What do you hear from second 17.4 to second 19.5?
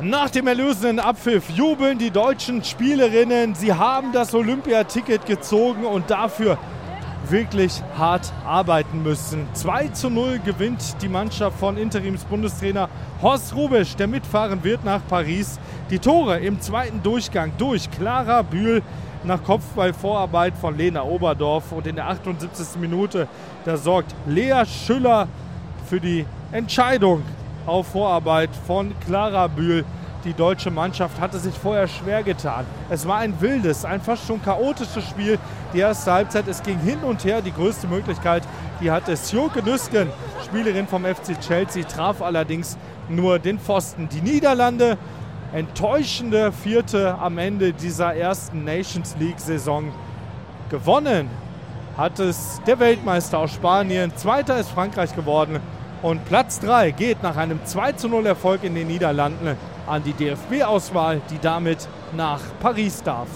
durch Clara Bühl nach